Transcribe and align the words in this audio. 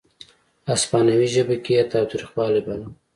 هسپانوي 0.69 1.27
ژبه 1.35 1.55
کې 1.63 1.71
یې 1.77 1.83
تاوتریخوالی 1.93 2.61
باله. 2.65 2.87